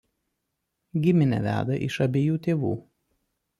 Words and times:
Giminę 1.05 1.41
veda 1.49 1.77
iš 1.89 1.99
abiejų 2.07 2.43
tėvų. 2.49 2.75